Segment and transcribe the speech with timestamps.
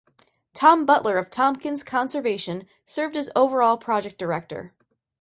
[0.55, 4.73] Tom Butler of Tompkins Conservation served as overall project director.